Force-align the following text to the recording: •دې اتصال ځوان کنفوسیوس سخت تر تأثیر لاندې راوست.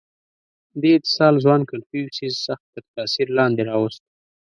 •دې 0.81 0.91
اتصال 0.99 1.33
ځوان 1.43 1.61
کنفوسیوس 1.71 2.35
سخت 2.47 2.65
تر 2.73 2.83
تأثیر 2.95 3.27
لاندې 3.37 3.61
راوست. 3.69 4.01